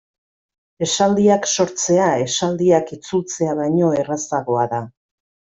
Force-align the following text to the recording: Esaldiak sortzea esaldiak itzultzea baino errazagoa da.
Esaldiak 0.85 1.45
sortzea 1.57 2.07
esaldiak 2.23 2.91
itzultzea 2.97 3.55
baino 3.63 3.95
errazagoa 4.03 4.69
da. 4.77 4.85